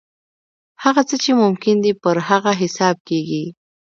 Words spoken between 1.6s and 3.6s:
دي پر هغه حساب کېږي.